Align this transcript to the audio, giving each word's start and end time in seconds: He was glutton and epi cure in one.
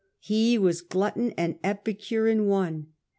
He 0.17 0.57
was 0.57 0.81
glutton 0.81 1.31
and 1.37 1.59
epi 1.63 1.93
cure 1.93 2.25
in 2.25 2.47
one. 2.47 2.87